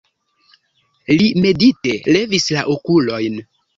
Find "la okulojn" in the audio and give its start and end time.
2.57-3.37